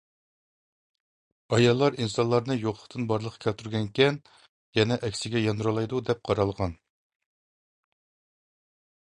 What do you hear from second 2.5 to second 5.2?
يوقلۇقتىن بارلىققا كەلتۈرگەنىكەن، يەنە